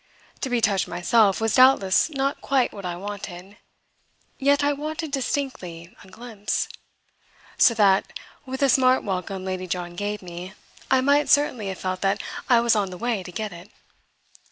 [0.39, 3.57] To be touched myself was doubtless not quite what I wanted;
[4.39, 6.67] yet I wanted, distinctly, a glimpse;
[7.59, 8.11] so that,
[8.43, 10.53] with the smart welcome Lady John gave me,
[10.89, 12.19] I might certainly have felt that
[12.49, 13.69] I was on the way to get it.